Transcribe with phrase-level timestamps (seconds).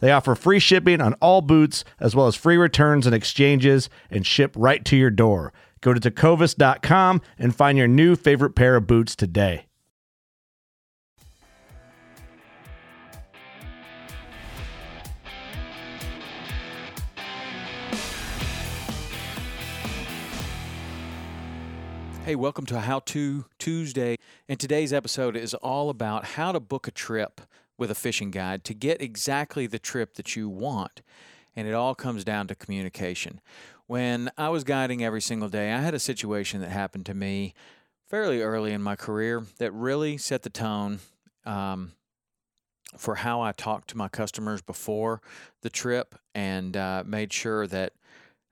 [0.00, 4.24] They offer free shipping on all boots, as well as free returns and exchanges, and
[4.24, 5.52] ship right to your door.
[5.80, 9.64] Go to tecovas.com and find your new favorite pair of boots today.
[22.24, 24.18] Hey, welcome to How To Tuesday.
[24.50, 27.40] And today's episode is all about how to book a trip
[27.78, 31.00] with a fishing guide to get exactly the trip that you want.
[31.56, 33.40] And it all comes down to communication.
[33.86, 37.54] When I was guiding every single day, I had a situation that happened to me
[38.08, 40.98] fairly early in my career that really set the tone
[41.46, 41.92] um,
[42.96, 45.20] for how I talked to my customers before
[45.62, 47.92] the trip and uh, made sure that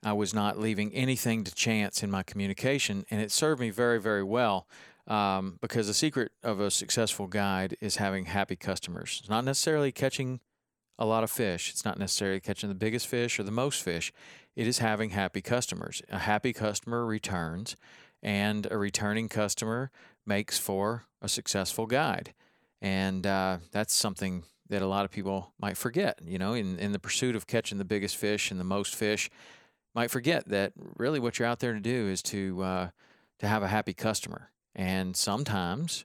[0.05, 3.07] I was not leaving anything to chance in my communication.
[3.11, 4.67] And it served me very, very well
[5.07, 9.19] um, because the secret of a successful guide is having happy customers.
[9.21, 10.41] It's not necessarily catching
[10.99, 11.71] a lot of fish.
[11.71, 14.13] It's not necessarily catching the biggest fish or the most fish.
[14.55, 16.03] It is having happy customers.
[16.11, 17.77] A happy customer returns,
[18.23, 19.91] and a returning customer
[20.25, 22.33] makes for a successful guide.
[22.81, 26.19] And uh, that's something that a lot of people might forget.
[26.25, 29.31] You know, in, in the pursuit of catching the biggest fish and the most fish,
[29.95, 32.89] might forget that really what you're out there to do is to uh,
[33.39, 34.51] to have a happy customer.
[34.77, 36.05] And sometimes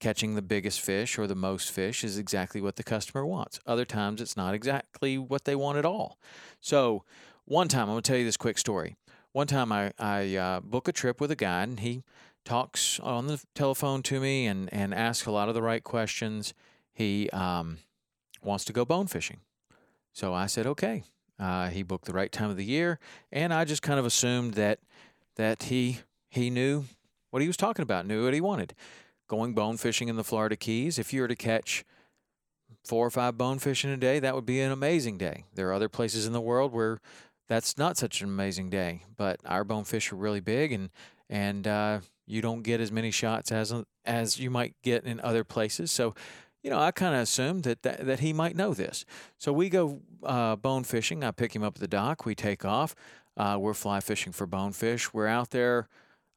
[0.00, 3.60] catching the biggest fish or the most fish is exactly what the customer wants.
[3.66, 6.18] Other times it's not exactly what they want at all.
[6.60, 7.04] So,
[7.44, 8.96] one time, I'm going to tell you this quick story.
[9.30, 12.02] One time I, I uh, book a trip with a guy and he
[12.44, 16.54] talks on the telephone to me and, and asks a lot of the right questions.
[16.92, 17.78] He um,
[18.42, 19.40] wants to go bone fishing.
[20.12, 21.04] So I said, okay.
[21.38, 22.98] Uh, he booked the right time of the year,
[23.30, 24.78] and I just kind of assumed that
[25.34, 25.98] that he
[26.30, 26.84] he knew
[27.36, 28.74] what he was talking about, knew what he wanted.
[29.28, 31.84] Going bone fishing in the Florida Keys, if you were to catch
[32.82, 35.44] four or five bonefish in a day, that would be an amazing day.
[35.52, 36.98] There are other places in the world where
[37.46, 40.88] that's not such an amazing day, but our bonefish are really big and
[41.28, 43.74] and uh, you don't get as many shots as
[44.06, 45.90] as you might get in other places.
[45.90, 46.14] So,
[46.62, 49.04] you know, I kind of assumed that, that that he might know this.
[49.36, 51.22] So we go uh, bone fishing.
[51.22, 52.24] I pick him up at the dock.
[52.24, 52.94] We take off.
[53.36, 55.12] Uh, we're fly fishing for bonefish.
[55.12, 55.86] We're out there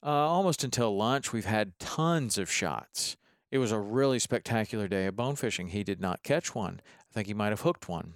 [0.03, 3.17] uh, almost until lunch, we've had tons of shots.
[3.51, 5.69] It was a really spectacular day of bone fishing.
[5.69, 6.81] He did not catch one.
[6.99, 8.13] I think he might have hooked one.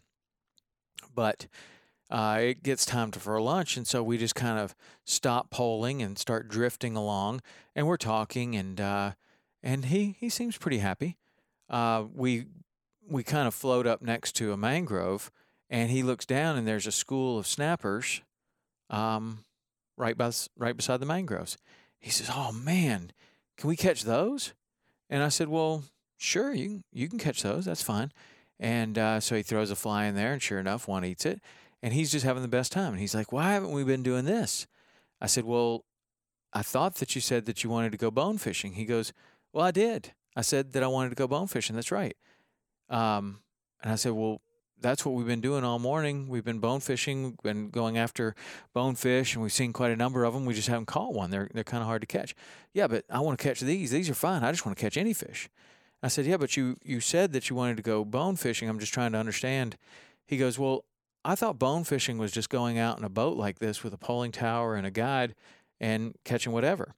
[1.14, 1.48] But
[2.10, 6.02] uh, it gets time to, for lunch, and so we just kind of stop poling
[6.02, 7.42] and start drifting along,
[7.76, 9.12] and we're talking, and uh,
[9.64, 11.18] and he he seems pretty happy.
[11.70, 12.46] Uh, we
[13.10, 15.32] we kind of float up next to a mangrove,
[15.70, 18.22] and he looks down, and there's a school of snappers,
[18.90, 19.44] um,
[19.98, 21.58] right by right beside the mangroves.
[22.00, 23.12] He says, "Oh man,
[23.58, 24.54] can we catch those?"
[25.10, 25.84] And I said, "Well,
[26.18, 27.66] sure, you can, you can catch those.
[27.66, 28.12] That's fine."
[28.60, 31.42] And uh, so he throws a fly in there, and sure enough, one eats it.
[31.82, 32.94] And he's just having the best time.
[32.94, 34.68] And he's like, "Why haven't we been doing this?"
[35.22, 35.86] I said, "Well,
[36.54, 39.14] I thought that you said that you wanted to go bone fishing." He goes,
[39.52, 40.14] "Well, I did.
[40.36, 41.76] I said that I wanted to go bone fishing.
[41.76, 42.16] That's right."
[42.90, 43.42] Um,
[43.82, 44.42] and I said, "Well,
[44.84, 46.28] that's what we've been doing all morning.
[46.28, 48.36] We've been bone fishing, been going after
[48.74, 50.46] bonefish, and we've seen quite a number of them.
[50.46, 51.32] We just haven't caught one.
[51.32, 52.36] They're they're kind of hard to catch.
[52.74, 53.92] Yeah, but I want to catch these.
[53.92, 54.44] These are fine.
[54.44, 55.50] I just want to catch any fish.
[56.04, 58.70] I said, yeah, but you you said that you wanted to go bone fishing.
[58.70, 59.78] I'm just trying to understand.
[60.28, 60.86] He goes, well,
[61.26, 63.98] I thought bone fishing was just going out in a boat like this with a
[63.98, 65.34] poling tower and a guide
[65.80, 66.94] and catching whatever.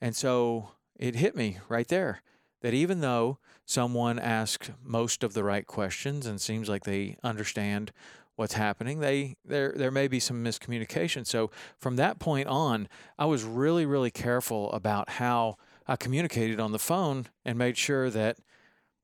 [0.00, 2.22] And so it hit me right there
[2.62, 7.92] that even though someone asked most of the right questions and seems like they understand
[8.36, 11.26] what's happening, they there there may be some miscommunication.
[11.26, 12.88] So from that point on,
[13.18, 15.56] I was really really careful about how
[15.86, 18.38] I communicated on the phone and made sure that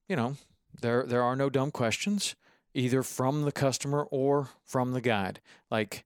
[0.09, 0.37] you know
[0.81, 2.35] there there are no dumb questions
[2.75, 5.41] either from the customer or from the guide.
[5.71, 6.05] Like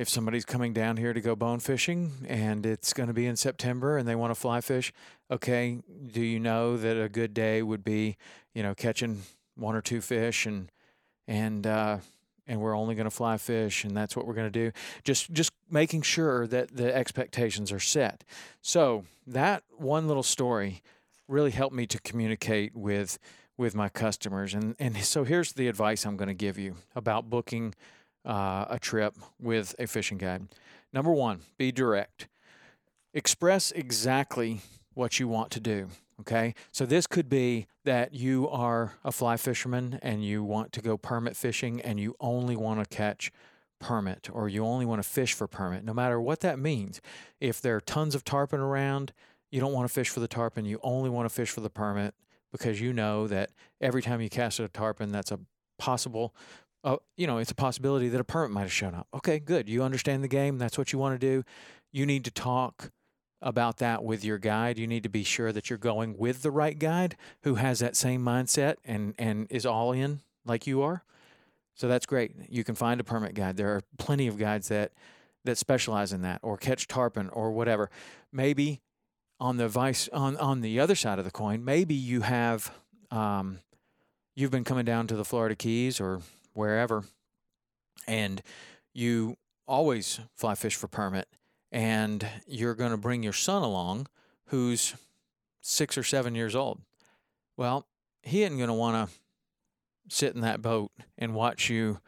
[0.00, 3.36] if somebody's coming down here to go bone fishing and it's going to be in
[3.36, 4.94] September and they want to fly fish,
[5.30, 8.16] okay, do you know that a good day would be,
[8.54, 9.20] you know, catching
[9.56, 10.72] one or two fish and
[11.28, 11.98] and uh,
[12.46, 14.72] and we're only going to fly fish and that's what we're going to do.
[15.04, 18.24] Just just making sure that the expectations are set.
[18.62, 20.82] So that one little story
[21.28, 23.18] really helped me to communicate with
[23.58, 24.54] with my customers.
[24.54, 27.74] And and so here's the advice I'm going to give you about booking
[28.24, 30.48] uh, a trip with a fishing guide.
[30.92, 32.28] Number one, be direct.
[33.14, 34.60] Express exactly
[34.94, 35.88] what you want to do.
[36.20, 40.82] Okay, so this could be that you are a fly fisherman and you want to
[40.82, 43.32] go permit fishing and you only want to catch
[43.80, 47.00] permit or you only want to fish for permit, no matter what that means.
[47.40, 49.14] If there are tons of tarpon around,
[49.50, 51.70] you don't want to fish for the tarpon, you only want to fish for the
[51.70, 52.14] permit
[52.52, 53.50] because you know that
[53.80, 55.40] every time you cast a tarpon, that's a
[55.78, 56.34] possible,
[56.82, 59.06] uh, you know, it's a possibility that a permit might have shown up.
[59.14, 59.68] Okay, good.
[59.68, 60.58] You understand the game.
[60.58, 61.44] That's what you want to do.
[61.92, 62.90] You need to talk
[63.42, 64.78] about that with your guide.
[64.78, 67.96] You need to be sure that you're going with the right guide who has that
[67.96, 71.04] same mindset and and is all in like you are.
[71.74, 72.32] So that's great.
[72.48, 73.56] You can find a permit guide.
[73.56, 74.92] There are plenty of guides that
[75.44, 77.90] that specialize in that or catch tarpon or whatever.
[78.32, 78.80] Maybe
[79.38, 82.72] on the vice on on the other side of the coin, maybe you have
[83.10, 83.60] um,
[84.36, 86.20] you've been coming down to the Florida Keys or
[86.52, 87.04] wherever,
[88.06, 88.42] and
[88.92, 89.36] you
[89.66, 91.28] always fly fish for permit,
[91.70, 94.06] and you're going to bring your son along,
[94.46, 94.94] who's
[95.60, 96.80] six or seven years old.
[97.56, 97.86] Well,
[98.22, 99.14] he isn't going to want to
[100.14, 102.00] sit in that boat and watch you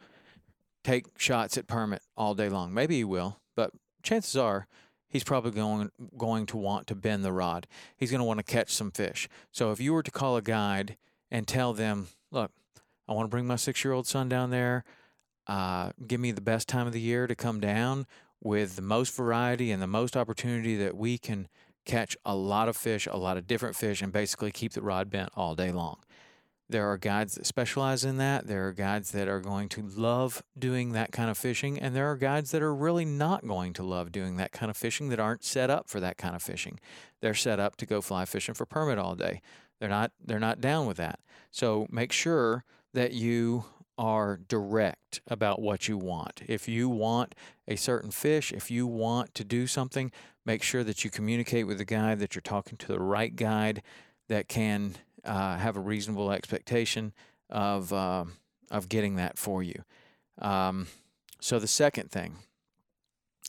[0.83, 2.73] take shots at permit all day long.
[2.73, 4.67] Maybe he will, but chances are
[5.07, 7.67] he's probably going going to want to bend the rod.
[7.95, 9.29] He's going to want to catch some fish.
[9.51, 10.97] So if you were to call a guide
[11.31, 12.51] and tell them, "Look,
[13.07, 14.83] I want to bring my six-year-old son down there.
[15.47, 18.05] Uh, give me the best time of the year to come down
[18.41, 21.47] with the most variety and the most opportunity that we can
[21.85, 25.09] catch a lot of fish, a lot of different fish, and basically keep the rod
[25.09, 25.97] bent all day long."
[26.69, 28.47] There are guides that specialize in that.
[28.47, 32.09] There are guides that are going to love doing that kind of fishing, and there
[32.09, 35.19] are guides that are really not going to love doing that kind of fishing that
[35.19, 36.79] aren't set up for that kind of fishing.
[37.19, 39.41] They're set up to go fly fishing for permit all day.
[39.79, 41.19] They're not they're not down with that.
[41.51, 43.65] So make sure that you
[43.97, 46.41] are direct about what you want.
[46.47, 47.35] If you want
[47.67, 50.11] a certain fish, if you want to do something,
[50.45, 53.83] make sure that you communicate with the guide that you're talking to the right guide
[54.29, 57.13] that can uh, have a reasonable expectation
[57.49, 58.25] of uh,
[58.71, 59.83] of getting that for you.
[60.39, 60.87] Um,
[61.39, 62.37] so the second thing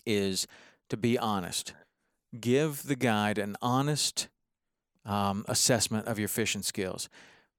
[0.05, 0.47] is
[0.89, 1.75] to be honest.
[2.39, 4.29] Give the guide an honest
[5.05, 7.09] um, assessment of your fishing skills.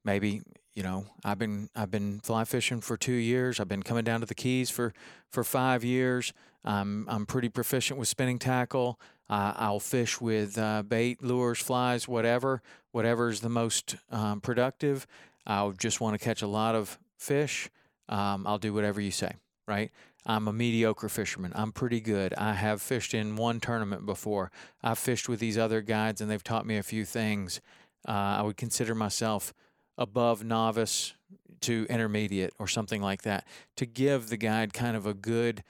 [0.03, 0.41] Maybe
[0.75, 3.59] you know I've been I've been fly fishing for two years.
[3.59, 4.93] I've been coming down to the Keys for
[5.31, 6.33] for five years.
[6.63, 8.99] I'm I'm pretty proficient with spinning tackle.
[9.29, 12.61] Uh, I'll fish with uh, bait, lures, flies, whatever,
[12.91, 15.07] whatever's the most um, productive.
[15.47, 17.69] I'll just want to catch a lot of fish.
[18.07, 19.31] Um, I'll do whatever you say,
[19.67, 19.91] right?
[20.27, 21.51] I'm a mediocre fisherman.
[21.55, 22.33] I'm pretty good.
[22.35, 24.51] I have fished in one tournament before.
[24.83, 27.61] I've fished with these other guides and they've taught me a few things.
[28.07, 29.53] Uh, I would consider myself
[29.97, 31.13] above novice
[31.61, 35.63] to intermediate or something like that to give the guide kind of a good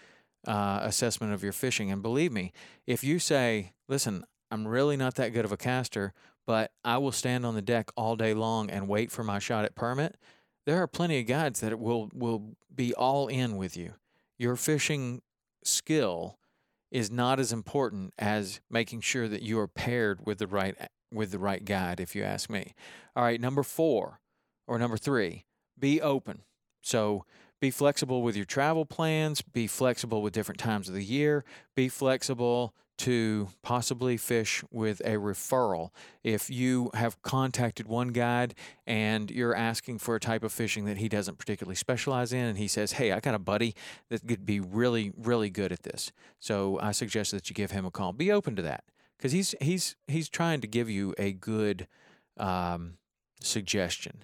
[0.48, 1.92] uh, assessment of your fishing.
[1.92, 2.52] And believe me,
[2.86, 6.14] if you say, listen, I'm really not that good of a caster,
[6.46, 9.66] but I will stand on the deck all day long and wait for my shot
[9.66, 10.18] at permit,
[10.66, 13.94] there are plenty of guides that will, will be all in with you.
[14.38, 15.22] Your fishing
[15.64, 16.38] skill
[16.92, 20.76] is not as important as making sure that you are paired with the right
[21.16, 22.74] with the right guide if you ask me.
[23.16, 24.20] All right, number 4
[24.68, 25.46] or number 3,
[25.80, 26.42] be open.
[26.82, 27.26] So
[27.60, 31.44] be flexible with your travel plans, be flexible with different times of the year,
[31.76, 35.90] be flexible to possibly fish with a referral.
[36.24, 38.56] If you have contacted one guide
[38.88, 42.58] and you're asking for a type of fishing that he doesn't particularly specialize in, and
[42.58, 43.76] he says, Hey, I got a buddy
[44.10, 46.12] that could be really, really good at this.
[46.40, 48.14] So I suggest that you give him a call.
[48.14, 48.84] Be open to that
[49.18, 51.88] because he's, he's, he's trying to give you a good
[52.38, 52.96] um,
[53.42, 54.24] suggestion.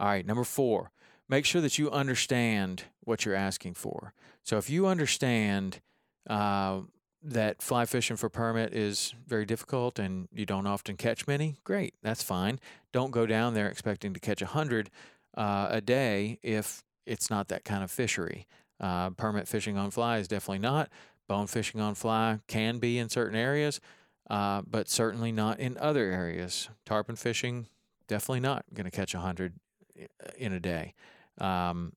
[0.00, 0.90] All right, number four
[1.28, 4.14] make sure that you understand what you're asking for.
[4.42, 5.80] So if you understand
[6.28, 6.80] uh,
[7.22, 11.94] that fly fishing for permit is very difficult and you don't often catch many, great,
[12.02, 12.58] that's fine.
[12.92, 14.90] Don't go down there expecting to catch a hundred
[15.36, 18.46] uh, a day if it's not that kind of fishery.
[18.80, 20.88] Uh, permit fishing on fly is definitely not.
[21.26, 23.80] Bone fishing on fly can be in certain areas,
[24.28, 26.68] uh, but certainly not in other areas.
[26.84, 27.66] Tarpon fishing,
[28.06, 29.54] definitely not going to catch a hundred
[29.98, 30.04] uh,
[30.36, 30.94] in a day.
[31.38, 31.92] Um,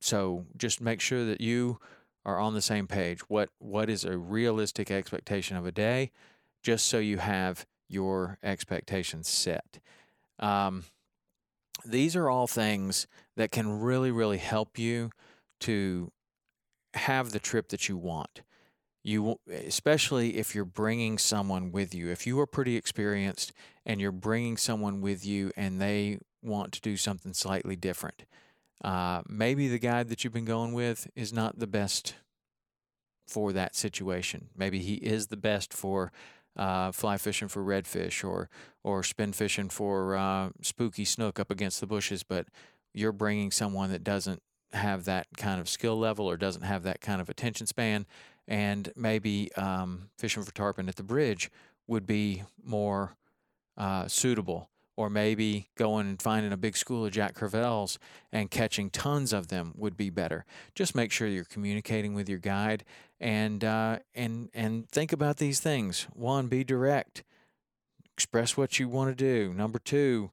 [0.00, 1.78] so just make sure that you
[2.24, 3.20] are on the same page.
[3.28, 6.10] What what is a realistic expectation of a day,
[6.62, 9.78] just so you have your expectations set.
[10.38, 10.84] Um,
[11.84, 15.10] these are all things that can really really help you
[15.60, 16.10] to
[16.94, 18.42] have the trip that you want.
[19.02, 22.10] You especially if you're bringing someone with you.
[22.10, 23.52] If you are pretty experienced
[23.84, 28.24] and you're bringing someone with you and they want to do something slightly different.
[28.84, 32.14] Uh, maybe the guide that you've been going with is not the best
[33.28, 34.48] for that situation.
[34.56, 36.12] Maybe he is the best for
[36.56, 38.50] uh, fly fishing for redfish or
[38.84, 42.46] or spin fishing for uh, spooky snook up against the bushes, but
[42.92, 47.00] you're bringing someone that doesn't have that kind of skill level or doesn't have that
[47.00, 48.06] kind of attention span,
[48.48, 51.50] and maybe um, fishing for tarpon at the bridge
[51.86, 53.16] would be more
[53.76, 57.98] uh, suitable or maybe going and finding a big school of Jack Crevalles
[58.30, 60.44] and catching tons of them would be better.
[60.74, 62.84] Just make sure you're communicating with your guide
[63.20, 66.06] and uh, and and think about these things.
[66.12, 67.22] One, be direct.
[68.14, 69.54] Express what you want to do.
[69.54, 70.30] Number two,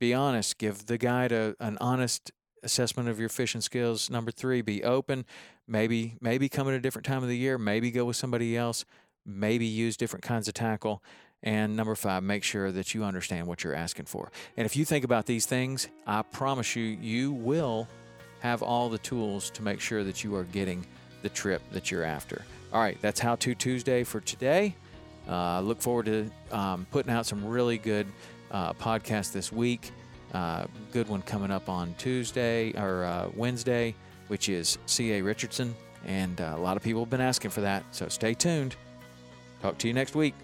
[0.00, 0.56] be honest.
[0.56, 4.10] Give the guide a, an honest assessment of your fishing skills.
[4.10, 5.24] Number three, be open.
[5.66, 7.58] Maybe maybe come at a different time of the year.
[7.58, 8.84] Maybe go with somebody else.
[9.24, 11.02] Maybe use different kinds of tackle.
[11.42, 14.32] And number five, make sure that you understand what you're asking for.
[14.56, 17.86] And if you think about these things, I promise you, you will
[18.40, 20.84] have all the tools to make sure that you are getting
[21.22, 22.44] the trip that you're after.
[22.72, 24.74] All right, that's How To Tuesday for today.
[25.28, 28.06] Uh, look forward to um, putting out some really good
[28.50, 29.90] uh, podcasts this week.
[30.32, 33.94] Uh, good one coming up on Tuesday or uh, Wednesday,
[34.28, 35.22] which is C.A.
[35.22, 35.74] Richardson.
[36.04, 37.84] And uh, a lot of people have been asking for that.
[37.90, 38.76] So stay tuned.
[39.62, 40.34] Talk to you next week.